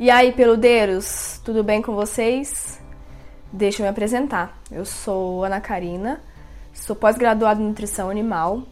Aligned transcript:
E 0.00 0.12
aí, 0.12 0.30
peludeiros, 0.30 1.40
tudo 1.44 1.64
bem 1.64 1.82
com 1.82 1.92
vocês? 1.92 2.80
Deixa 3.52 3.82
eu 3.82 3.84
me 3.84 3.90
apresentar. 3.90 4.56
Eu 4.70 4.84
sou 4.84 5.42
Ana 5.42 5.60
Karina, 5.60 6.20
sou 6.72 6.94
pós-graduada 6.94 7.60
em 7.60 7.64
nutrição 7.64 8.08
animal 8.08 8.62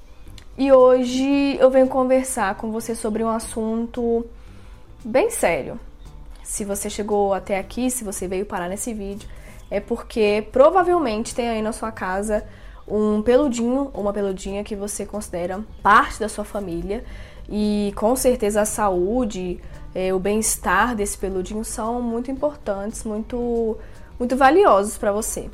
e 0.56 0.70
hoje 0.70 1.56
eu 1.58 1.68
venho 1.68 1.88
conversar 1.88 2.54
com 2.54 2.70
você 2.70 2.94
sobre 2.94 3.24
um 3.24 3.28
assunto 3.28 4.24
bem 5.04 5.28
sério. 5.28 5.80
Se 6.44 6.64
você 6.64 6.88
chegou 6.88 7.34
até 7.34 7.58
aqui, 7.58 7.90
se 7.90 8.04
você 8.04 8.28
veio 8.28 8.46
parar 8.46 8.68
nesse 8.68 8.94
vídeo, 8.94 9.28
é 9.68 9.80
porque 9.80 10.46
provavelmente 10.52 11.34
tem 11.34 11.48
aí 11.48 11.60
na 11.60 11.72
sua 11.72 11.90
casa 11.90 12.46
um 12.86 13.20
peludinho 13.22 13.90
ou 13.92 14.02
uma 14.02 14.12
peludinha 14.12 14.62
que 14.62 14.76
você 14.76 15.04
considera 15.04 15.64
parte 15.82 16.20
da 16.20 16.28
sua 16.28 16.44
família 16.44 17.04
e 17.48 17.92
com 17.96 18.14
certeza 18.16 18.62
a 18.62 18.64
saúde, 18.64 19.60
é, 19.94 20.12
o 20.12 20.18
bem-estar 20.18 20.94
desse 20.94 21.16
peludinho 21.16 21.64
são 21.64 22.02
muito 22.02 22.30
importantes, 22.30 23.04
muito, 23.04 23.78
muito 24.18 24.36
valiosos 24.36 24.98
para 24.98 25.12
você. 25.12 25.48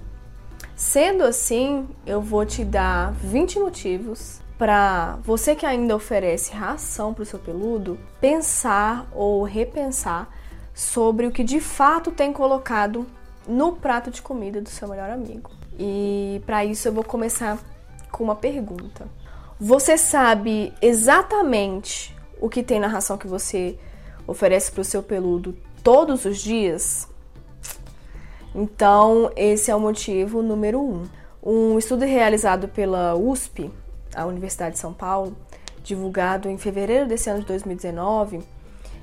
Sendo 0.75 1.23
assim, 1.23 1.87
eu 2.07 2.21
vou 2.21 2.45
te 2.45 2.65
dar 2.65 3.13
20 3.13 3.61
motivos 3.61 4.41
para 4.59 5.19
você 5.23 5.55
que 5.55 5.67
ainda 5.67 5.95
oferece 5.95 6.53
ração 6.53 7.13
para 7.13 7.23
o 7.23 7.27
seu 7.27 7.39
peludo 7.39 7.99
pensar 8.21 9.07
ou 9.13 9.43
repensar 9.43 10.29
sobre 10.75 11.27
o 11.27 11.31
que 11.31 11.45
de 11.45 11.61
fato 11.61 12.11
tem 12.11 12.33
colocado 12.33 13.07
no 13.47 13.73
prato 13.73 14.11
de 14.11 14.23
comida 14.23 14.61
do 14.61 14.69
seu 14.69 14.89
melhor 14.89 15.11
amigo. 15.11 15.51
E 15.79 16.43
para 16.45 16.65
isso 16.65 16.89
eu 16.89 16.93
vou 16.93 17.05
começar 17.05 17.59
com 18.11 18.25
uma 18.25 18.37
pergunta. 18.37 19.09
Você 19.59 19.97
sabe 19.97 20.73
exatamente 20.83 22.15
o 22.41 22.49
que 22.49 22.63
tem 22.63 22.81
na 22.81 22.89
ração 22.89 23.17
que 23.17 23.27
você 23.27 23.79
oferece 24.27 24.71
para 24.71 24.83
o 24.83 24.85
seu 24.85 25.03
peludo 25.03 25.57
todos 25.83 26.25
os 26.25 26.39
dias? 26.39 27.09
Então, 28.55 29.31
esse 29.35 29.71
é 29.71 29.75
o 29.75 29.81
motivo 29.81 30.43
número 30.43 30.81
um. 30.81 31.05
Um 31.43 31.79
estudo 31.79 32.05
realizado 32.05 32.69
pela 32.69 33.15
USP, 33.15 33.71
a 34.15 34.27
Universidade 34.27 34.75
de 34.75 34.81
São 34.81 34.93
Paulo, 34.93 35.37
divulgado 35.83 36.49
em 36.49 36.59
fevereiro 36.59 37.09
desse 37.09 37.31
ano 37.31 37.41
de 37.41 37.47
2019, 37.47 38.41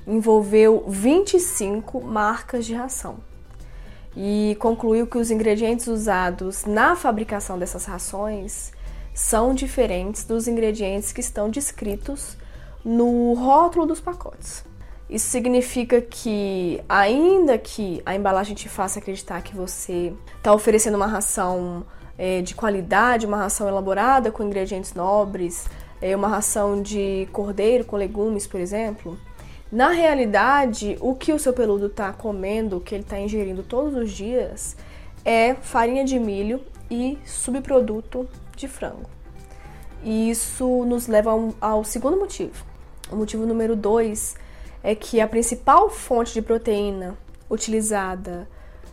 envolveu 0.06 0.84
25 0.86 2.00
marcas 2.00 2.64
de 2.64 2.74
ração 2.74 3.29
e 4.16 4.56
concluiu 4.58 5.06
que 5.06 5.18
os 5.18 5.30
ingredientes 5.30 5.86
usados 5.86 6.64
na 6.64 6.96
fabricação 6.96 7.58
dessas 7.58 7.84
rações 7.84 8.72
são 9.14 9.54
diferentes 9.54 10.24
dos 10.24 10.48
ingredientes 10.48 11.12
que 11.12 11.20
estão 11.20 11.48
descritos 11.50 12.36
no 12.84 13.34
rótulo 13.34 13.86
dos 13.86 14.00
pacotes. 14.00 14.64
Isso 15.08 15.28
significa 15.28 16.00
que, 16.00 16.80
ainda 16.88 17.58
que 17.58 18.00
a 18.06 18.14
embalagem 18.14 18.54
te 18.54 18.68
faça 18.68 19.00
acreditar 19.00 19.42
que 19.42 19.54
você 19.56 20.12
está 20.36 20.54
oferecendo 20.54 20.94
uma 20.94 21.06
ração 21.06 21.84
é, 22.16 22.40
de 22.42 22.54
qualidade, 22.54 23.26
uma 23.26 23.36
ração 23.36 23.66
elaborada 23.68 24.30
com 24.30 24.44
ingredientes 24.44 24.94
nobres, 24.94 25.66
é, 26.00 26.14
uma 26.14 26.28
ração 26.28 26.80
de 26.80 27.28
cordeiro 27.32 27.84
com 27.84 27.96
legumes, 27.96 28.46
por 28.46 28.60
exemplo, 28.60 29.18
na 29.70 29.90
realidade, 29.90 30.96
o 31.00 31.14
que 31.14 31.32
o 31.32 31.38
seu 31.38 31.52
peludo 31.52 31.86
está 31.86 32.12
comendo, 32.12 32.76
o 32.76 32.80
que 32.80 32.94
ele 32.94 33.04
está 33.04 33.18
ingerindo 33.20 33.62
todos 33.62 33.94
os 33.94 34.10
dias, 34.10 34.76
é 35.24 35.54
farinha 35.54 36.04
de 36.04 36.18
milho 36.18 36.60
e 36.90 37.18
subproduto 37.24 38.28
de 38.56 38.66
frango. 38.66 39.08
E 40.02 40.30
isso 40.30 40.84
nos 40.84 41.06
leva 41.06 41.30
ao 41.60 41.84
segundo 41.84 42.16
motivo. 42.16 42.64
O 43.12 43.16
motivo 43.16 43.46
número 43.46 43.76
dois 43.76 44.34
é 44.82 44.94
que 44.94 45.20
a 45.20 45.28
principal 45.28 45.88
fonte 45.90 46.32
de 46.32 46.42
proteína 46.42 47.16
utilizada 47.48 48.48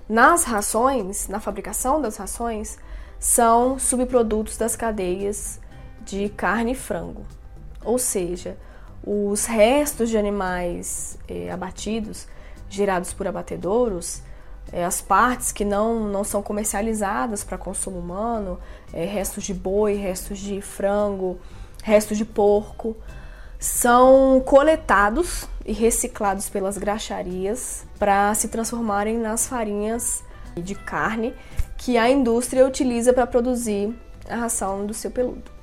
nas 0.08 0.44
rações, 0.44 1.28
na 1.28 1.40
fabricação 1.40 2.02
das 2.02 2.18
rações, 2.18 2.78
são 3.20 3.80
subprodutos 3.80 4.58
das 4.58 4.76
cadeias 4.76 5.60
de 6.02 6.30
carne 6.30 6.74
e 6.74 6.76
frango. 6.76 7.26
Ou 7.84 7.98
seja, 7.98 8.58
os 9.10 9.46
restos 9.46 10.10
de 10.10 10.18
animais 10.18 11.18
eh, 11.30 11.50
abatidos, 11.50 12.28
gerados 12.70 13.14
por 13.14 13.26
abatedouros, 13.26 14.22
eh, 14.70 14.84
as 14.84 15.02
partes 15.02 15.54
que 15.54 15.64
não, 15.64 16.10
não 16.10 16.26
são 16.26 16.44
comercializadas 16.44 17.42
para 17.42 17.58
consumo 17.58 18.00
humano, 18.00 18.60
eh, 18.92 19.06
restos 19.06 19.46
de 19.46 19.54
boi, 19.54 19.94
restos 19.96 20.40
de 20.40 20.62
frango, 20.62 21.40
restos 21.82 22.18
de 22.18 22.26
porco, 22.26 22.98
são 23.58 24.44
coletados 24.46 25.48
e 25.66 25.72
reciclados 25.72 26.50
pelas 26.50 26.78
graxarias 26.78 27.86
para 27.98 28.34
se 28.36 28.50
transformarem 28.50 29.18
nas 29.18 29.48
farinhas 29.48 30.22
de 30.54 30.76
carne 30.76 31.34
que 31.78 31.98
a 31.98 32.10
indústria 32.10 32.68
utiliza 32.68 33.14
para 33.14 33.26
produzir 33.26 33.96
a 34.30 34.36
ração 34.36 34.86
do 34.86 34.94
seu 34.94 35.10
peludo. 35.10 35.57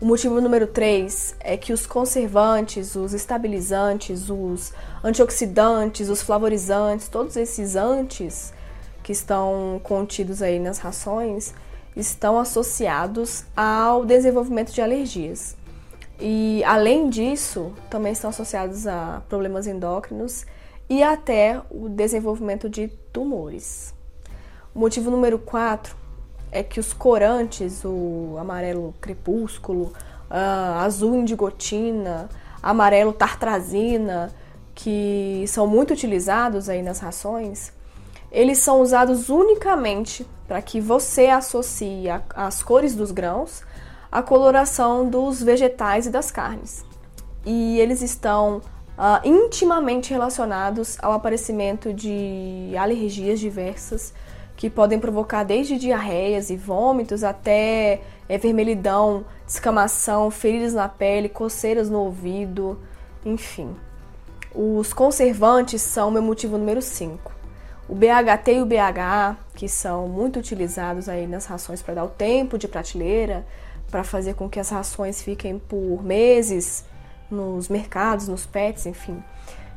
O 0.00 0.06
motivo 0.06 0.40
número 0.40 0.66
3 0.66 1.36
é 1.40 1.58
que 1.58 1.74
os 1.74 1.84
conservantes, 1.84 2.96
os 2.96 3.12
estabilizantes, 3.12 4.30
os 4.30 4.72
antioxidantes, 5.04 6.08
os 6.08 6.22
flavorizantes, 6.22 7.06
todos 7.06 7.36
esses 7.36 7.76
antes 7.76 8.50
que 9.02 9.12
estão 9.12 9.78
contidos 9.84 10.40
aí 10.40 10.58
nas 10.58 10.78
rações, 10.78 11.52
estão 11.94 12.38
associados 12.38 13.44
ao 13.54 14.06
desenvolvimento 14.06 14.72
de 14.72 14.80
alergias. 14.80 15.54
E 16.18 16.64
além 16.64 17.10
disso, 17.10 17.70
também 17.90 18.12
estão 18.12 18.30
associados 18.30 18.86
a 18.86 19.22
problemas 19.28 19.66
endócrinos 19.66 20.46
e 20.88 21.02
até 21.02 21.60
o 21.70 21.90
desenvolvimento 21.90 22.70
de 22.70 22.88
tumores. 23.12 23.92
O 24.74 24.78
motivo 24.78 25.10
número 25.10 25.38
4 25.38 25.94
é 26.52 26.62
que 26.62 26.80
os 26.80 26.92
corantes, 26.92 27.84
o 27.84 28.36
amarelo 28.38 28.94
crepúsculo, 29.00 29.92
uh, 30.30 30.78
azul 30.80 31.14
indigotina, 31.14 32.28
amarelo 32.62 33.12
tartrazina, 33.12 34.32
que 34.74 35.44
são 35.48 35.66
muito 35.66 35.92
utilizados 35.92 36.68
aí 36.68 36.82
nas 36.82 36.98
rações, 36.98 37.72
eles 38.32 38.58
são 38.58 38.80
usados 38.80 39.28
unicamente 39.28 40.26
para 40.46 40.62
que 40.62 40.80
você 40.80 41.26
associe 41.26 42.06
as 42.34 42.62
cores 42.62 42.94
dos 42.94 43.10
grãos 43.10 43.62
a 44.10 44.22
coloração 44.22 45.08
dos 45.08 45.42
vegetais 45.42 46.06
e 46.06 46.10
das 46.10 46.30
carnes. 46.30 46.84
E 47.44 47.78
eles 47.78 48.02
estão 48.02 48.58
uh, 48.58 49.20
intimamente 49.24 50.10
relacionados 50.10 50.98
ao 51.00 51.12
aparecimento 51.12 51.92
de 51.92 52.72
alergias 52.76 53.38
diversas 53.38 54.12
que 54.60 54.68
podem 54.68 54.98
provocar 54.98 55.42
desde 55.42 55.78
diarreias 55.78 56.50
e 56.50 56.56
vômitos 56.56 57.24
até 57.24 58.02
é, 58.28 58.36
vermelhidão, 58.36 59.24
descamação, 59.46 60.30
feridas 60.30 60.74
na 60.74 60.86
pele, 60.86 61.30
coceiras 61.30 61.88
no 61.88 62.00
ouvido, 62.00 62.78
enfim. 63.24 63.74
Os 64.54 64.92
conservantes 64.92 65.80
são 65.80 66.10
meu 66.10 66.20
motivo 66.20 66.58
número 66.58 66.82
5. 66.82 67.32
O 67.88 67.94
BHT 67.94 68.52
e 68.52 68.60
o 68.60 68.66
BHA, 68.66 69.38
que 69.54 69.66
são 69.66 70.06
muito 70.06 70.38
utilizados 70.38 71.08
aí 71.08 71.26
nas 71.26 71.46
rações 71.46 71.80
para 71.80 71.94
dar 71.94 72.04
o 72.04 72.08
tempo 72.08 72.58
de 72.58 72.68
prateleira, 72.68 73.46
para 73.90 74.04
fazer 74.04 74.34
com 74.34 74.46
que 74.46 74.60
as 74.60 74.68
rações 74.68 75.22
fiquem 75.22 75.58
por 75.58 76.04
meses 76.04 76.84
nos 77.30 77.70
mercados, 77.70 78.28
nos 78.28 78.44
pets, 78.44 78.84
enfim, 78.84 79.24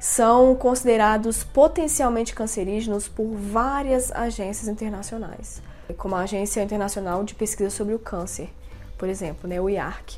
são 0.03 0.53
considerados 0.53 1.45
potencialmente 1.45 2.35
cancerígenos 2.35 3.07
por 3.07 3.25
várias 3.25 4.11
agências 4.11 4.67
internacionais, 4.67 5.61
como 5.97 6.13
a 6.13 6.23
Agência 6.23 6.61
Internacional 6.61 7.23
de 7.23 7.33
Pesquisa 7.33 7.69
sobre 7.69 7.93
o 7.93 7.99
Câncer, 7.99 8.49
por 8.97 9.07
exemplo, 9.07 9.47
né, 9.47 9.61
o 9.61 9.69
IARC. 9.69 10.17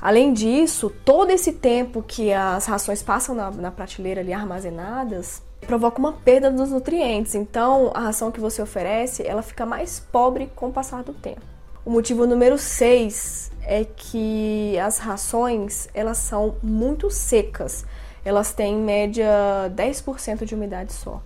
Além 0.00 0.32
disso, 0.32 0.90
todo 1.04 1.28
esse 1.28 1.52
tempo 1.52 2.02
que 2.02 2.32
as 2.32 2.64
rações 2.64 3.02
passam 3.02 3.34
na, 3.34 3.50
na 3.50 3.70
prateleira 3.70 4.22
ali 4.22 4.32
armazenadas 4.32 5.42
provoca 5.66 5.98
uma 5.98 6.14
perda 6.14 6.50
dos 6.50 6.70
nutrientes. 6.70 7.34
Então, 7.34 7.92
a 7.92 8.00
ração 8.00 8.32
que 8.32 8.40
você 8.40 8.62
oferece, 8.62 9.22
ela 9.26 9.42
fica 9.42 9.66
mais 9.66 10.00
pobre 10.00 10.50
com 10.56 10.68
o 10.68 10.72
passar 10.72 11.02
do 11.02 11.12
tempo. 11.12 11.42
O 11.84 11.90
motivo 11.90 12.26
número 12.26 12.56
6 12.56 13.52
é 13.66 13.84
que 13.84 14.78
as 14.78 14.96
rações 14.96 15.90
elas 15.92 16.16
são 16.16 16.56
muito 16.62 17.10
secas. 17.10 17.84
Elas 18.24 18.52
têm 18.52 18.74
em 18.74 18.82
média 18.82 19.28
10% 19.74 20.44
de 20.44 20.54
umidade 20.54 20.92
só, 20.92 21.22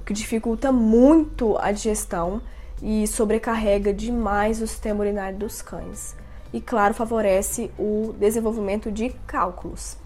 o 0.00 0.04
que 0.04 0.12
dificulta 0.12 0.70
muito 0.70 1.56
a 1.58 1.72
digestão 1.72 2.42
e 2.82 3.06
sobrecarrega 3.06 3.92
demais 3.92 4.60
o 4.60 4.66
sistema 4.66 5.00
urinário 5.00 5.38
dos 5.38 5.62
cães. 5.62 6.14
E 6.52 6.60
claro, 6.60 6.94
favorece 6.94 7.70
o 7.78 8.14
desenvolvimento 8.18 8.92
de 8.92 9.10
cálculos. 9.26 9.96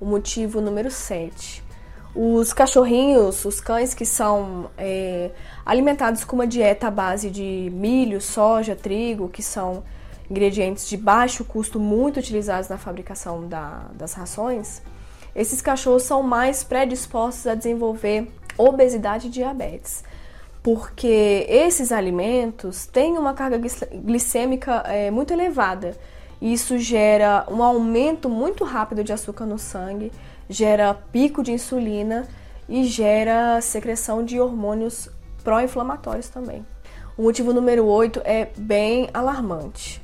O 0.00 0.06
motivo 0.06 0.60
número 0.60 0.90
7 0.90 1.70
os 2.14 2.52
cachorrinhos, 2.52 3.44
os 3.44 3.60
cães 3.60 3.94
que 3.94 4.04
são 4.04 4.68
é, 4.76 5.30
alimentados 5.64 6.24
com 6.24 6.34
uma 6.34 6.46
dieta 6.46 6.88
à 6.88 6.90
base 6.90 7.30
de 7.30 7.70
milho, 7.72 8.20
soja, 8.20 8.74
trigo, 8.74 9.28
que 9.28 9.42
são 9.42 9.84
ingredientes 10.28 10.88
de 10.88 10.96
baixo 10.96 11.44
custo 11.44 11.78
muito 11.78 12.18
utilizados 12.18 12.68
na 12.68 12.76
fabricação 12.76 13.46
da, 13.46 13.86
das 13.94 14.12
rações, 14.14 14.82
esses 15.34 15.60
cachorros 15.60 16.02
são 16.02 16.22
mais 16.22 16.64
predispostos 16.64 17.46
a 17.46 17.54
desenvolver 17.54 18.28
obesidade 18.58 19.28
e 19.28 19.30
diabetes, 19.30 20.04
porque 20.62 21.46
esses 21.48 21.92
alimentos 21.92 22.86
têm 22.86 23.16
uma 23.16 23.32
carga 23.32 23.58
glicêmica 24.04 24.82
é, 24.86 25.10
muito 25.10 25.32
elevada. 25.32 25.96
Isso 26.40 26.78
gera 26.78 27.46
um 27.50 27.62
aumento 27.62 28.28
muito 28.28 28.64
rápido 28.64 29.04
de 29.04 29.12
açúcar 29.12 29.46
no 29.46 29.58
sangue, 29.58 30.12
gera 30.48 30.94
pico 30.94 31.42
de 31.42 31.52
insulina 31.52 32.26
e 32.68 32.84
gera 32.84 33.60
secreção 33.60 34.24
de 34.24 34.40
hormônios 34.40 35.08
pró-inflamatórios 35.42 36.28
também. 36.28 36.64
O 37.16 37.22
motivo 37.22 37.52
número 37.52 37.84
8 37.84 38.22
é 38.24 38.48
bem 38.56 39.08
alarmante. 39.12 40.02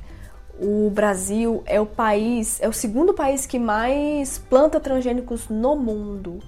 O 0.59 0.89
Brasil 0.89 1.61
é 1.65 1.79
o 1.79 1.85
país, 1.85 2.59
é 2.61 2.67
o 2.67 2.73
segundo 2.73 3.13
país 3.13 3.45
que 3.45 3.59
mais 3.59 4.39
planta 4.39 4.79
transgênicos 4.79 5.49
no 5.49 5.75
mundo. 5.75 6.39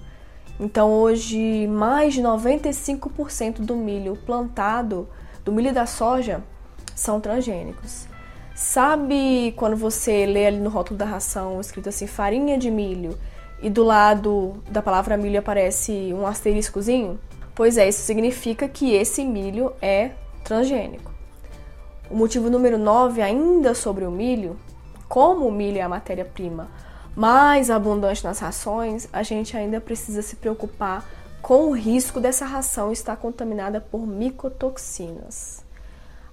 Então 0.58 0.92
hoje 0.92 1.66
mais 1.68 2.14
de 2.14 2.20
95% 2.20 3.60
do 3.60 3.76
milho 3.76 4.18
plantado, 4.26 5.08
do 5.44 5.52
milho 5.52 5.72
da 5.72 5.86
soja, 5.86 6.42
são 6.94 7.20
transgênicos. 7.20 8.08
Sabe 8.54 9.54
quando 9.56 9.76
você 9.76 10.26
lê 10.26 10.46
ali 10.46 10.58
no 10.58 10.68
rótulo 10.68 10.98
da 10.98 11.06
ração 11.06 11.60
escrito 11.60 11.88
assim 11.88 12.06
farinha 12.06 12.58
de 12.58 12.70
milho 12.70 13.16
e 13.62 13.70
do 13.70 13.84
lado 13.84 14.62
da 14.70 14.82
palavra 14.82 15.16
milho 15.16 15.38
aparece 15.38 16.12
um 16.12 16.26
asteriscozinho? 16.26 17.18
Pois 17.54 17.78
é, 17.78 17.88
isso 17.88 18.02
significa 18.02 18.68
que 18.68 18.92
esse 18.92 19.24
milho 19.24 19.72
é 19.80 20.10
transgênico. 20.44 21.19
O 22.10 22.16
motivo 22.16 22.50
número 22.50 22.76
9, 22.76 23.22
ainda 23.22 23.72
sobre 23.72 24.04
o 24.04 24.10
milho, 24.10 24.58
como 25.08 25.46
o 25.46 25.52
milho 25.52 25.78
é 25.78 25.82
a 25.82 25.88
matéria-prima 25.88 26.68
mais 27.14 27.70
abundante 27.70 28.24
nas 28.24 28.38
rações, 28.38 29.08
a 29.12 29.22
gente 29.22 29.56
ainda 29.56 29.80
precisa 29.80 30.20
se 30.20 30.36
preocupar 30.36 31.04
com 31.40 31.68
o 31.68 31.72
risco 31.72 32.20
dessa 32.20 32.44
ração 32.44 32.90
estar 32.90 33.16
contaminada 33.16 33.80
por 33.80 34.06
micotoxinas. 34.06 35.64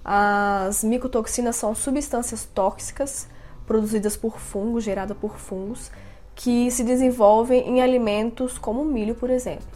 As 0.04 0.82
micotoxinas 0.82 1.56
são 1.56 1.74
substâncias 1.74 2.44
tóxicas 2.44 3.28
produzidas 3.66 4.16
por 4.16 4.38
fungos, 4.38 4.82
geradas 4.82 5.16
por 5.16 5.36
fungos, 5.36 5.90
que 6.34 6.70
se 6.70 6.82
desenvolvem 6.82 7.68
em 7.68 7.82
alimentos 7.82 8.58
como 8.58 8.82
o 8.82 8.84
milho, 8.84 9.14
por 9.14 9.30
exemplo, 9.30 9.66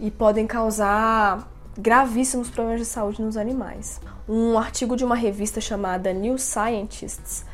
e 0.00 0.10
podem 0.10 0.46
causar 0.46 1.48
gravíssimos 1.78 2.48
problemas 2.48 2.80
de 2.80 2.86
saúde 2.86 3.22
nos 3.22 3.36
animais. 3.36 4.00
Um 4.28 4.58
artigo 4.58 4.96
de 4.96 5.04
uma 5.04 5.14
revista 5.14 5.60
chamada 5.60 6.12
New 6.12 6.38
Scientists 6.38 7.44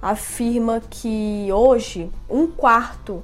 afirma 0.00 0.80
que 0.90 1.48
hoje 1.52 2.10
um 2.28 2.46
quarto 2.46 3.22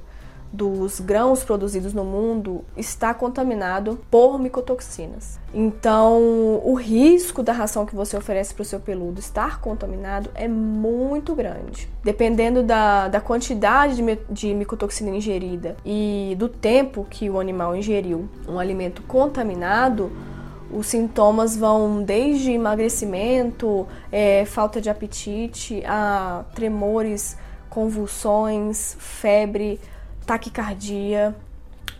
dos 0.51 0.99
grãos 0.99 1.43
produzidos 1.43 1.93
no 1.93 2.03
mundo 2.03 2.65
está 2.75 3.13
contaminado 3.13 3.99
por 4.09 4.39
micotoxinas. 4.39 5.39
Então, 5.53 6.59
o 6.63 6.73
risco 6.73 7.43
da 7.43 7.53
ração 7.53 7.85
que 7.85 7.95
você 7.95 8.17
oferece 8.17 8.53
para 8.53 8.63
o 8.63 8.65
seu 8.65 8.79
peludo 8.79 9.19
estar 9.19 9.61
contaminado 9.61 10.29
é 10.33 10.47
muito 10.47 11.35
grande. 11.35 11.87
Dependendo 12.03 12.63
da, 12.63 13.07
da 13.07 13.21
quantidade 13.21 13.95
de, 13.95 14.19
de 14.29 14.53
micotoxina 14.55 15.11
ingerida 15.11 15.77
e 15.85 16.35
do 16.39 16.49
tempo 16.49 17.05
que 17.07 17.29
o 17.29 17.39
animal 17.39 17.75
ingeriu 17.75 18.27
um 18.47 18.57
alimento 18.57 19.03
contaminado, 19.03 20.11
os 20.71 20.87
sintomas 20.87 21.55
vão 21.55 22.03
desde 22.03 22.51
emagrecimento, 22.51 23.87
é, 24.11 24.45
falta 24.45 24.79
de 24.79 24.89
apetite, 24.89 25.83
a 25.85 26.45
tremores, 26.53 27.37
convulsões, 27.69 28.95
febre, 28.99 29.79
taquicardia. 30.25 31.35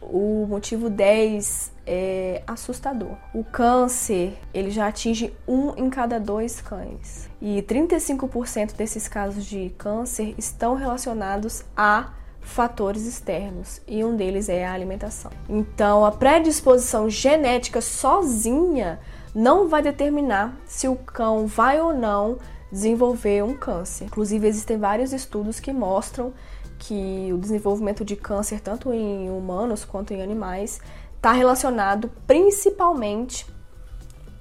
O 0.02 0.46
motivo 0.48 0.90
10 0.90 1.72
é 1.86 2.42
assustador. 2.48 3.18
O 3.34 3.44
câncer, 3.44 4.38
ele 4.54 4.72
já 4.72 4.88
atinge 4.88 5.34
um 5.48 5.76
em 5.76 5.90
cada 5.90 6.20
dois 6.20 6.62
cães. 6.62 7.30
E 7.42 7.62
35% 7.64 8.76
desses 8.76 9.08
casos 9.08 9.46
de 9.46 9.72
câncer 9.78 10.36
estão 10.38 10.76
relacionados 10.76 11.66
a 11.76 12.12
fatores 12.42 13.06
externos 13.06 13.82
e 13.88 14.04
um 14.04 14.16
deles 14.16 14.50
é 14.50 14.66
a 14.66 14.74
alimentação. 14.74 15.32
Então, 15.48 16.06
a 16.06 16.12
predisposição 16.12 17.10
genética 17.10 17.82
sozinha 17.82 19.00
não 19.34 19.68
vai 19.68 19.82
determinar 19.82 20.58
se 20.66 20.88
o 20.88 20.96
cão 20.96 21.46
vai 21.46 21.80
ou 21.80 21.94
não 21.94 22.38
desenvolver 22.72 23.44
um 23.44 23.56
câncer. 23.56 24.06
Inclusive, 24.06 24.48
existem 24.48 24.78
vários 24.78 25.14
estudos 25.14 25.60
que 25.60 25.72
mostram 25.72 26.34
que 26.78 27.30
o 27.34 27.38
desenvolvimento 27.38 28.06
de 28.06 28.16
câncer, 28.16 28.62
tanto 28.62 28.94
em 28.94 29.30
humanos 29.30 29.84
quanto 29.84 30.14
em 30.14 30.22
animais, 30.22 30.80
está 31.16 31.32
relacionado 31.32 32.10
principalmente 32.26 33.46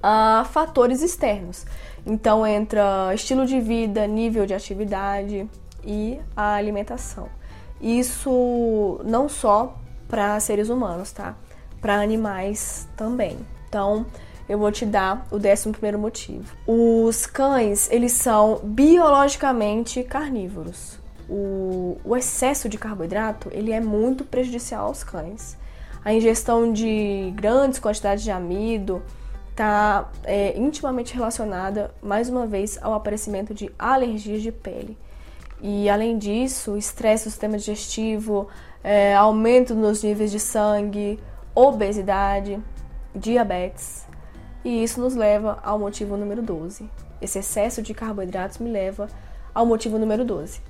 a 0.01 0.45
fatores 0.49 1.01
externos. 1.01 1.65
Então, 2.05 2.47
entra 2.47 3.13
estilo 3.13 3.45
de 3.45 3.59
vida, 3.59 4.07
nível 4.07 4.45
de 4.45 4.53
atividade 4.53 5.49
e 5.83 6.19
a 6.35 6.53
alimentação. 6.53 7.29
Isso 7.81 8.99
não 9.05 9.29
só 9.29 9.77
para 10.07 10.39
seres 10.39 10.69
humanos, 10.69 11.11
tá? 11.11 11.35
Para 11.79 12.01
animais 12.01 12.87
também. 12.97 13.37
Então, 13.67 14.05
eu 14.49 14.57
vou 14.57 14.71
te 14.71 14.85
dar 14.85 15.27
o 15.29 15.37
décimo 15.37 15.71
primeiro 15.71 15.99
motivo. 15.99 16.55
Os 16.65 17.27
cães, 17.27 17.89
eles 17.91 18.13
são 18.13 18.59
biologicamente 18.63 20.03
carnívoros. 20.03 20.97
O, 21.29 21.97
o, 22.03 22.17
excesso 22.17 22.67
de 22.67 22.75
carboidrato, 22.75 23.49
ele 23.51 23.71
é 23.71 23.79
muito 23.79 24.25
prejudicial 24.25 24.87
aos 24.87 25.03
cães. 25.03 25.55
A 26.03 26.11
ingestão 26.11 26.73
de 26.73 27.31
grandes 27.35 27.77
quantidades 27.77 28.23
de 28.23 28.31
amido 28.31 29.03
está 29.51 30.09
é, 30.23 30.57
intimamente 30.57 31.13
relacionada, 31.13 31.93
mais 32.01 32.27
uma 32.29 32.47
vez, 32.47 32.79
ao 32.81 32.95
aparecimento 32.95 33.53
de 33.53 33.69
alergias 33.77 34.41
de 34.41 34.51
pele. 34.51 34.97
E 35.61 35.89
além 35.89 36.17
disso, 36.17 36.77
estresse 36.77 37.25
do 37.25 37.31
sistema 37.31 37.57
digestivo, 37.57 38.47
é, 38.83 39.13
aumento 39.15 39.75
nos 39.75 40.03
níveis 40.03 40.31
de 40.31 40.39
sangue, 40.39 41.19
obesidade, 41.53 42.61
diabetes. 43.13 44.05
E 44.63 44.83
isso 44.83 45.01
nos 45.01 45.15
leva 45.15 45.59
ao 45.63 45.77
motivo 45.77 46.15
número 46.15 46.41
12. 46.41 46.89
Esse 47.21 47.39
excesso 47.39 47.81
de 47.81 47.93
carboidratos 47.93 48.57
me 48.57 48.69
leva 48.69 49.07
ao 49.53 49.65
motivo 49.65 49.97
número 49.97 50.23
12. 50.23 50.61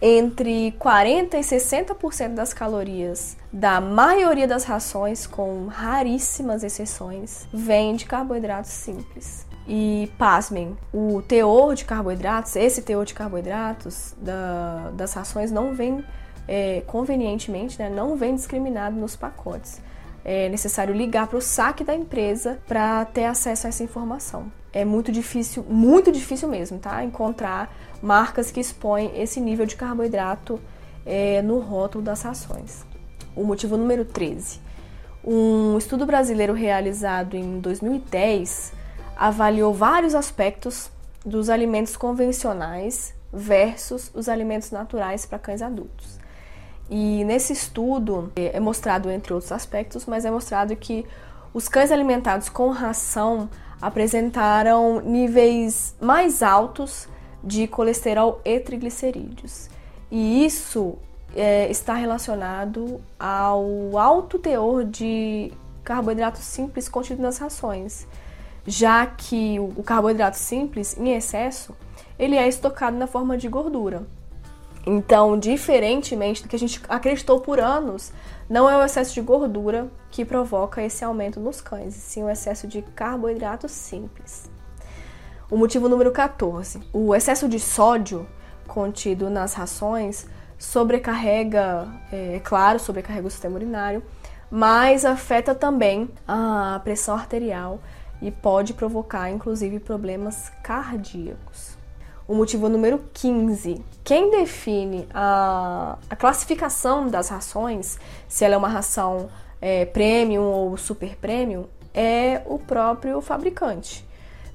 Entre 0.00 0.72
40 0.78 1.36
e 1.36 1.40
60% 1.42 2.34
das 2.34 2.52
calorias 2.52 3.36
da 3.52 3.80
maioria 3.80 4.48
das 4.48 4.64
rações, 4.64 5.26
com 5.26 5.66
raríssimas 5.66 6.64
exceções, 6.64 7.46
vem 7.52 7.94
de 7.94 8.04
carboidratos 8.04 8.72
simples. 8.72 9.46
E 9.66 10.10
pasmem, 10.18 10.76
o 10.92 11.22
teor 11.22 11.74
de 11.74 11.84
carboidratos, 11.84 12.56
esse 12.56 12.82
teor 12.82 13.04
de 13.04 13.14
carboidratos 13.14 14.14
da, 14.18 14.90
das 14.94 15.12
rações 15.14 15.52
não 15.52 15.72
vem 15.72 16.04
é, 16.48 16.82
convenientemente, 16.86 17.78
né, 17.78 17.88
não 17.88 18.16
vem 18.16 18.34
discriminado 18.34 18.96
nos 18.96 19.14
pacotes. 19.14 19.80
É 20.24 20.48
necessário 20.48 20.94
ligar 20.94 21.26
para 21.26 21.38
o 21.38 21.40
saque 21.40 21.82
da 21.82 21.94
empresa 21.94 22.58
para 22.66 23.04
ter 23.04 23.24
acesso 23.24 23.66
a 23.66 23.70
essa 23.70 23.82
informação. 23.82 24.52
É 24.72 24.84
muito 24.84 25.10
difícil, 25.12 25.64
muito 25.68 26.10
difícil 26.10 26.48
mesmo, 26.48 26.78
tá? 26.78 27.04
Encontrar 27.04 27.74
marcas 28.00 28.50
que 28.50 28.60
expõem 28.60 29.12
esse 29.20 29.40
nível 29.40 29.66
de 29.66 29.76
carboidrato 29.76 30.60
é, 31.04 31.42
no 31.42 31.58
rótulo 31.58 32.02
das 32.02 32.22
rações. 32.22 32.84
O 33.34 33.44
motivo 33.44 33.76
número 33.76 34.04
13. 34.04 34.60
Um 35.24 35.76
estudo 35.76 36.06
brasileiro 36.06 36.52
realizado 36.52 37.36
em 37.36 37.60
2010 37.60 38.72
avaliou 39.16 39.72
vários 39.72 40.14
aspectos 40.14 40.90
dos 41.24 41.48
alimentos 41.48 41.96
convencionais 41.96 43.14
versus 43.32 44.10
os 44.14 44.28
alimentos 44.28 44.70
naturais 44.70 45.24
para 45.24 45.38
cães 45.38 45.62
adultos. 45.62 46.18
E 46.90 47.24
nesse 47.24 47.52
estudo 47.52 48.30
é 48.36 48.60
mostrado, 48.60 49.10
entre 49.10 49.32
outros 49.32 49.52
aspectos, 49.52 50.04
mas 50.04 50.24
é 50.24 50.30
mostrado 50.30 50.76
que 50.76 51.06
os 51.54 51.68
cães 51.68 51.90
alimentados 51.90 52.48
com 52.48 52.70
ração 52.70 53.48
apresentaram 53.80 55.00
níveis 55.00 55.94
mais 56.00 56.42
altos 56.42 57.08
de 57.42 57.66
colesterol 57.66 58.40
e 58.44 58.60
triglicerídeos. 58.60 59.68
E 60.10 60.44
isso 60.44 60.98
é, 61.34 61.70
está 61.70 61.94
relacionado 61.94 63.00
ao 63.18 63.98
alto 63.98 64.38
teor 64.38 64.84
de 64.84 65.52
carboidratos 65.82 66.42
simples 66.42 66.88
contido 66.88 67.22
nas 67.22 67.38
rações 67.38 68.06
já 68.66 69.06
que 69.06 69.58
o 69.58 69.82
carboidrato 69.82 70.36
simples, 70.36 70.96
em 70.96 71.14
excesso, 71.14 71.74
ele 72.18 72.36
é 72.36 72.48
estocado 72.48 72.96
na 72.96 73.06
forma 73.06 73.36
de 73.36 73.48
gordura. 73.48 74.06
Então, 74.86 75.38
diferentemente 75.38 76.42
do 76.42 76.48
que 76.48 76.56
a 76.56 76.58
gente 76.58 76.80
acreditou 76.88 77.40
por 77.40 77.60
anos, 77.60 78.12
não 78.48 78.68
é 78.68 78.76
o 78.76 78.84
excesso 78.84 79.14
de 79.14 79.20
gordura 79.20 79.88
que 80.10 80.24
provoca 80.24 80.82
esse 80.82 81.04
aumento 81.04 81.38
nos 81.38 81.60
cães, 81.60 81.94
sim 81.94 82.22
o 82.22 82.28
excesso 82.28 82.66
de 82.66 82.82
carboidrato 82.82 83.68
simples. 83.68 84.50
O 85.50 85.56
motivo 85.56 85.88
número 85.88 86.10
14. 86.10 86.80
O 86.92 87.14
excesso 87.14 87.48
de 87.48 87.60
sódio 87.60 88.26
contido 88.66 89.28
nas 89.28 89.54
rações 89.54 90.26
sobrecarrega, 90.58 91.88
é, 92.10 92.36
é 92.36 92.40
claro, 92.40 92.78
sobrecarrega 92.78 93.26
o 93.26 93.30
sistema 93.30 93.56
urinário, 93.56 94.02
mas 94.50 95.04
afeta 95.04 95.54
também 95.54 96.08
a 96.26 96.80
pressão 96.84 97.14
arterial 97.14 97.80
e 98.22 98.30
pode 98.30 98.72
provocar, 98.72 99.30
inclusive, 99.30 99.80
problemas 99.80 100.50
cardíacos. 100.62 101.76
O 102.26 102.34
motivo 102.34 102.68
número 102.68 103.00
15. 103.12 103.84
Quem 104.04 104.30
define 104.30 105.06
a, 105.12 105.98
a 106.08 106.16
classificação 106.16 107.08
das 107.08 107.28
rações, 107.28 107.98
se 108.28 108.44
ela 108.44 108.54
é 108.54 108.56
uma 108.56 108.68
ração 108.68 109.28
é, 109.60 109.84
premium 109.84 110.44
ou 110.44 110.76
super 110.76 111.16
premium, 111.16 111.66
é 111.92 112.40
o 112.46 112.58
próprio 112.58 113.20
fabricante. 113.20 114.06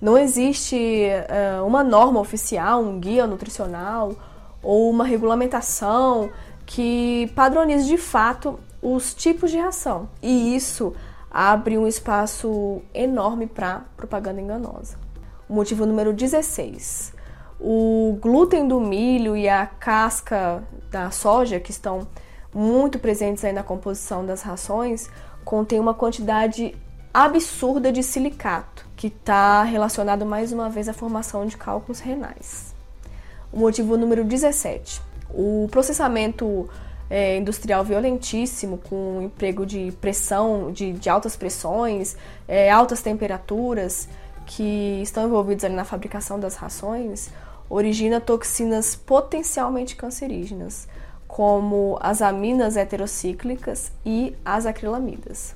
Não 0.01 0.17
existe 0.17 0.75
uh, 0.75 1.65
uma 1.65 1.83
norma 1.83 2.19
oficial, 2.19 2.81
um 2.81 3.00
guia 3.00 3.27
nutricional 3.27 4.15
ou 4.63 4.89
uma 4.89 5.03
regulamentação 5.03 6.29
que 6.65 7.31
padronize 7.36 7.88
de 7.88 7.97
fato 7.97 8.59
os 8.81 9.13
tipos 9.13 9.51
de 9.51 9.57
ração. 9.57 10.09
E 10.21 10.55
isso 10.55 10.93
abre 11.38 11.77
um 11.77 11.86
espaço 11.86 12.82
enorme 12.91 13.46
para 13.46 13.86
propaganda 13.96 14.41
enganosa. 14.41 14.98
O 15.48 15.53
motivo 15.53 15.86
número 15.86 16.12
16. 16.12 17.13
O 17.60 18.17
glúten 18.20 18.67
do 18.67 18.79
milho 18.79 19.38
e 19.38 19.48
a 19.48 19.67
casca 19.67 20.63
da 20.89 21.12
soja, 21.12 21.60
que 21.60 21.70
estão 21.70 22.08
muito 22.51 22.98
presentes 22.98 23.46
aí 23.46 23.53
na 23.53 23.62
composição 23.62 24.25
das 24.25 24.41
rações, 24.41 25.12
contém 25.46 25.79
uma 25.79 25.94
quantidade 25.94 26.75
absurda 27.13 27.91
de 27.91 28.01
silicato, 28.01 28.88
que 28.96 29.06
está 29.06 29.62
relacionado 29.62 30.25
mais 30.25 30.51
uma 30.51 30.72
vez 30.72 30.89
à 30.89 30.94
formação 30.94 31.46
de 31.46 31.56
cálculos 31.56 32.00
renais. 32.00 32.74
O 33.53 33.60
motivo 33.60 33.96
número 33.96 34.24
17. 34.24 35.03
O 35.29 35.67
processamento 35.70 36.67
é, 37.10 37.38
industrial 37.38 37.84
violentíssimo, 37.84 38.78
com 38.78 39.22
emprego 39.22 39.66
de 39.66 39.92
pressão, 40.02 40.72
de, 40.72 40.94
de 40.94 41.10
altas 41.10 41.36
pressões, 41.36 42.16
é, 42.48 42.70
altas 42.70 43.02
temperaturas, 43.02 44.08
que 44.46 45.02
estão 45.02 45.26
envolvidos 45.26 45.66
ali 45.66 45.76
na 45.76 45.84
fabricação 45.84 46.40
das 46.40 46.56
rações, 46.56 47.30
origina 47.70 48.22
toxinas 48.22 48.96
potencialmente 48.96 49.96
cancerígenas, 49.96 50.88
como 51.28 51.98
as 52.02 52.22
aminas 52.22 52.78
heterocíclicas 52.78 53.92
e 54.06 54.34
as 54.46 54.66
acrilamidas. 54.66 55.56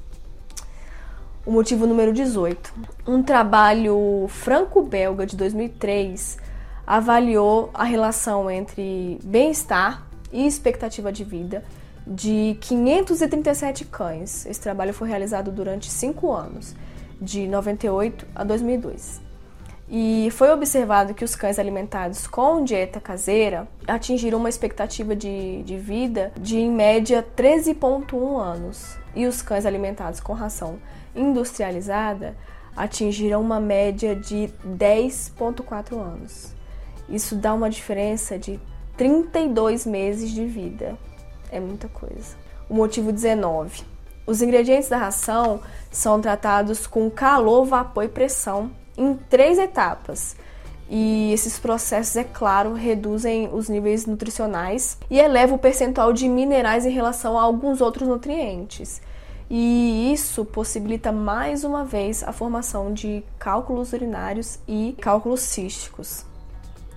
O 1.45 1.51
motivo 1.51 1.87
número 1.87 2.13
18. 2.13 2.73
Um 3.07 3.23
trabalho 3.23 4.27
franco-belga 4.27 5.25
de 5.25 5.35
2003 5.35 6.37
avaliou 6.85 7.71
a 7.73 7.83
relação 7.83 8.51
entre 8.51 9.17
bem-estar 9.23 10.05
e 10.31 10.45
expectativa 10.45 11.11
de 11.11 11.23
vida 11.23 11.63
de 12.05 12.57
537 12.61 13.85
cães. 13.85 14.45
Esse 14.45 14.59
trabalho 14.59 14.93
foi 14.93 15.07
realizado 15.07 15.51
durante 15.51 15.89
cinco 15.89 16.31
anos, 16.31 16.75
de 17.21 17.47
98 17.47 18.27
a 18.33 18.43
2002. 18.43 19.21
E 19.93 20.29
foi 20.31 20.49
observado 20.51 21.13
que 21.13 21.25
os 21.25 21.35
cães 21.35 21.59
alimentados 21.59 22.25
com 22.25 22.63
dieta 22.63 22.99
caseira 22.99 23.67
atingiram 23.85 24.39
uma 24.39 24.47
expectativa 24.47 25.13
de, 25.13 25.63
de 25.63 25.77
vida 25.77 26.31
de, 26.39 26.57
em 26.57 26.71
média, 26.71 27.25
13,1 27.35 28.39
anos. 28.39 28.97
E 29.13 29.25
os 29.27 29.41
cães 29.41 29.65
alimentados 29.65 30.21
com 30.21 30.31
ração 30.31 30.79
industrializada 31.13 32.37
atingiram 32.73 33.41
uma 33.41 33.59
média 33.59 34.15
de 34.15 34.49
10,4 34.65 35.99
anos. 35.99 36.55
Isso 37.09 37.35
dá 37.35 37.53
uma 37.53 37.69
diferença 37.69 38.39
de 38.39 38.57
32 39.01 39.87
meses 39.87 40.29
de 40.29 40.45
vida. 40.45 40.95
É 41.51 41.59
muita 41.59 41.87
coisa. 41.87 42.35
O 42.69 42.75
motivo 42.75 43.11
19. 43.11 43.83
Os 44.27 44.43
ingredientes 44.43 44.89
da 44.89 44.97
ração 44.97 45.59
são 45.89 46.21
tratados 46.21 46.85
com 46.85 47.09
calor, 47.09 47.65
vapor 47.65 48.03
e 48.03 48.07
pressão 48.07 48.69
em 48.95 49.15
três 49.15 49.57
etapas. 49.57 50.35
E 50.87 51.33
esses 51.33 51.57
processos, 51.57 52.15
é 52.15 52.23
claro, 52.23 52.75
reduzem 52.75 53.49
os 53.51 53.67
níveis 53.67 54.05
nutricionais 54.05 54.99
e 55.09 55.17
elevam 55.17 55.55
o 55.55 55.59
percentual 55.59 56.13
de 56.13 56.29
minerais 56.29 56.85
em 56.85 56.91
relação 56.91 57.39
a 57.39 57.41
alguns 57.41 57.81
outros 57.81 58.07
nutrientes. 58.07 59.01
E 59.49 60.13
isso 60.13 60.45
possibilita 60.45 61.11
mais 61.11 61.63
uma 61.63 61.83
vez 61.83 62.21
a 62.21 62.31
formação 62.31 62.93
de 62.93 63.23
cálculos 63.39 63.93
urinários 63.93 64.59
e 64.67 64.95
cálculos 65.01 65.39
císticos. 65.39 66.23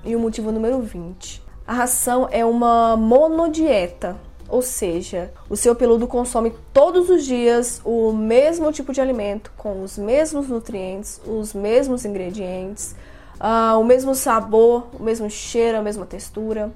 E 0.04 0.14
o 0.14 0.20
motivo 0.20 0.52
número 0.52 0.82
20. 0.82 1.43
A 1.66 1.72
ração 1.72 2.28
é 2.30 2.44
uma 2.44 2.94
monodieta, 2.94 4.16
ou 4.48 4.60
seja, 4.60 5.32
o 5.48 5.56
seu 5.56 5.74
peludo 5.74 6.06
consome 6.06 6.52
todos 6.74 7.08
os 7.08 7.24
dias 7.24 7.80
o 7.84 8.12
mesmo 8.12 8.70
tipo 8.70 8.92
de 8.92 9.00
alimento, 9.00 9.50
com 9.56 9.82
os 9.82 9.96
mesmos 9.96 10.46
nutrientes, 10.46 11.20
os 11.26 11.54
mesmos 11.54 12.04
ingredientes, 12.04 12.94
uh, 13.40 13.80
o 13.80 13.84
mesmo 13.84 14.14
sabor, 14.14 14.88
o 14.92 15.02
mesmo 15.02 15.30
cheiro, 15.30 15.78
a 15.78 15.82
mesma 15.82 16.04
textura. 16.04 16.70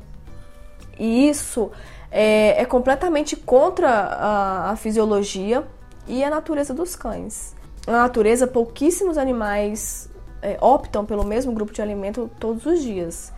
E 0.99 1.29
isso 1.29 1.71
é, 2.11 2.61
é 2.61 2.65
completamente 2.65 3.37
contra 3.37 3.91
a, 3.91 4.71
a 4.71 4.77
fisiologia 4.77 5.65
e 6.07 6.25
a 6.25 6.31
natureza 6.31 6.73
dos 6.73 6.97
cães. 6.97 7.55
Na 7.87 8.03
natureza, 8.03 8.47
pouquíssimos 8.47 9.19
animais 9.19 10.09
é, 10.41 10.57
optam 10.63 11.05
pelo 11.05 11.25
mesmo 11.25 11.53
grupo 11.53 11.75
de 11.75 11.83
alimento 11.83 12.31
todos 12.41 12.65
os 12.65 12.83
dias. 12.83 13.33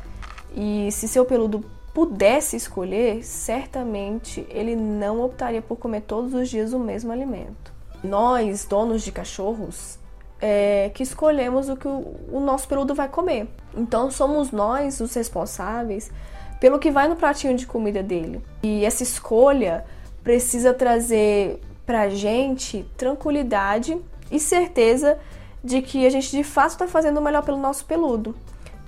E 0.54 0.90
se 0.92 1.06
seu 1.06 1.24
peludo 1.24 1.64
pudesse 1.92 2.56
escolher, 2.56 3.24
certamente 3.24 4.46
ele 4.50 4.76
não 4.76 5.20
optaria 5.22 5.60
por 5.60 5.76
comer 5.76 6.02
todos 6.02 6.34
os 6.34 6.48
dias 6.48 6.72
o 6.72 6.78
mesmo 6.78 7.12
alimento. 7.12 7.72
Nós, 8.02 8.64
donos 8.64 9.02
de 9.02 9.12
cachorros, 9.12 9.98
é, 10.40 10.90
que 10.94 11.02
escolhemos 11.02 11.68
o 11.68 11.76
que 11.76 11.86
o, 11.86 12.40
nosso 12.40 12.66
peludo 12.66 12.94
vai 12.94 13.08
comer. 13.08 13.48
Então 13.76 14.10
somos 14.10 14.50
nós 14.50 15.00
os 15.00 15.14
responsáveis 15.14 16.10
pelo 16.58 16.78
que 16.78 16.90
vai 16.90 17.08
no 17.08 17.16
pratinho 17.16 17.56
de 17.56 17.66
comida 17.66 18.02
dele. 18.02 18.42
E 18.62 18.84
essa 18.84 19.02
escolha 19.02 19.84
precisa 20.22 20.72
trazer 20.72 21.60
pra 21.84 22.08
gente 22.08 22.86
tranquilidade 22.96 23.98
e 24.30 24.38
certeza 24.38 25.18
de 25.62 25.82
que 25.82 26.06
a 26.06 26.10
gente 26.10 26.30
de 26.30 26.44
fato 26.44 26.70
está 26.70 26.86
fazendo 26.86 27.18
o 27.18 27.22
melhor 27.22 27.42
pelo 27.42 27.58
nosso 27.58 27.84
peludo 27.84 28.34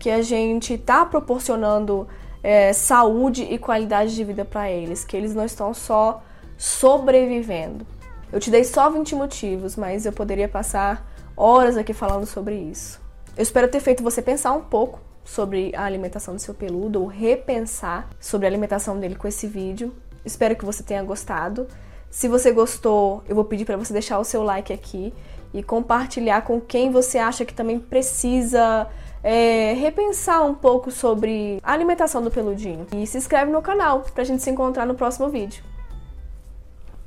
que 0.02 0.10
a 0.10 0.20
gente 0.20 0.74
está 0.74 1.06
proporcionando 1.06 2.08
é, 2.42 2.72
saúde 2.72 3.44
e 3.44 3.56
qualidade 3.56 4.16
de 4.16 4.24
vida 4.24 4.44
para 4.44 4.68
eles, 4.68 5.04
que 5.04 5.16
eles 5.16 5.32
não 5.32 5.44
estão 5.44 5.72
só 5.72 6.24
sobrevivendo. 6.58 7.86
Eu 8.32 8.40
te 8.40 8.50
dei 8.50 8.64
só 8.64 8.90
20 8.90 9.14
motivos, 9.14 9.76
mas 9.76 10.04
eu 10.04 10.12
poderia 10.12 10.48
passar 10.48 11.08
horas 11.36 11.76
aqui 11.76 11.94
falando 11.94 12.26
sobre 12.26 12.56
isso. 12.56 13.00
Eu 13.36 13.44
espero 13.44 13.68
ter 13.68 13.78
feito 13.78 14.02
você 14.02 14.20
pensar 14.20 14.50
um 14.54 14.62
pouco 14.62 15.00
sobre 15.22 15.72
a 15.76 15.84
alimentação 15.84 16.34
do 16.34 16.40
seu 16.40 16.52
peludo 16.52 17.00
ou 17.00 17.06
repensar 17.06 18.10
sobre 18.18 18.48
a 18.48 18.50
alimentação 18.50 18.98
dele 18.98 19.14
com 19.14 19.28
esse 19.28 19.46
vídeo. 19.46 19.94
Espero 20.24 20.56
que 20.56 20.64
você 20.64 20.82
tenha 20.82 21.04
gostado. 21.04 21.68
Se 22.10 22.26
você 22.26 22.50
gostou, 22.50 23.22
eu 23.28 23.36
vou 23.36 23.44
pedir 23.44 23.64
para 23.64 23.76
você 23.76 23.92
deixar 23.92 24.18
o 24.18 24.24
seu 24.24 24.42
like 24.42 24.72
aqui 24.72 25.14
e 25.54 25.62
compartilhar 25.62 26.42
com 26.42 26.60
quem 26.60 26.90
você 26.90 27.18
acha 27.18 27.44
que 27.44 27.54
também 27.54 27.78
precisa 27.78 28.88
é, 29.22 29.74
repensar 29.74 30.44
um 30.44 30.54
pouco 30.54 30.90
sobre 30.90 31.58
a 31.62 31.72
alimentação 31.72 32.22
do 32.22 32.30
peludinho. 32.30 32.86
E 32.96 33.06
se 33.06 33.18
inscreve 33.18 33.50
no 33.50 33.62
canal 33.62 34.04
pra 34.14 34.24
gente 34.24 34.42
se 34.42 34.50
encontrar 34.50 34.86
no 34.86 34.94
próximo 34.94 35.28
vídeo. 35.28 35.62